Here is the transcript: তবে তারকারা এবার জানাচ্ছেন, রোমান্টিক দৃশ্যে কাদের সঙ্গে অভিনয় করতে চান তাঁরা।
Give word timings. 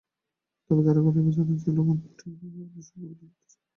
তবে 0.69 0.81
তারকারা 0.85 1.09
এবার 1.13 1.33
জানাচ্ছেন, 1.37 1.73
রোমান্টিক 1.77 2.11
দৃশ্যে 2.13 2.55
কাদের 2.59 2.85
সঙ্গে 2.87 3.07
অভিনয় 3.07 3.31
করতে 3.31 3.47
চান 3.47 3.57
তাঁরা। 3.57 3.59